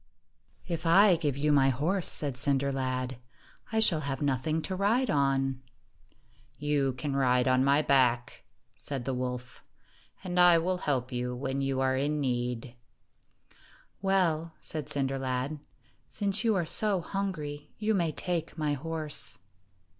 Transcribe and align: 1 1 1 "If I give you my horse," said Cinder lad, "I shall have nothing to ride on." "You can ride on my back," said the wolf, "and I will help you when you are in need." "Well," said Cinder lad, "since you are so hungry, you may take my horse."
1 0.65 0.69
1 0.79 0.79
1 0.79 0.79
"If 0.79 0.85
I 0.87 1.15
give 1.15 1.37
you 1.37 1.51
my 1.51 1.69
horse," 1.69 2.07
said 2.07 2.35
Cinder 2.35 2.71
lad, 2.71 3.17
"I 3.71 3.79
shall 3.79 3.99
have 3.99 4.19
nothing 4.19 4.63
to 4.63 4.75
ride 4.75 5.11
on." 5.11 5.61
"You 6.57 6.93
can 6.93 7.15
ride 7.15 7.47
on 7.47 7.63
my 7.63 7.83
back," 7.83 8.43
said 8.75 9.05
the 9.05 9.13
wolf, 9.13 9.63
"and 10.23 10.39
I 10.39 10.57
will 10.57 10.77
help 10.77 11.11
you 11.11 11.35
when 11.35 11.61
you 11.61 11.81
are 11.81 11.95
in 11.95 12.19
need." 12.19 12.73
"Well," 14.01 14.53
said 14.59 14.89
Cinder 14.89 15.19
lad, 15.19 15.59
"since 16.07 16.43
you 16.43 16.55
are 16.55 16.65
so 16.65 17.01
hungry, 17.01 17.69
you 17.77 17.93
may 17.93 18.11
take 18.11 18.57
my 18.57 18.73
horse." 18.73 19.37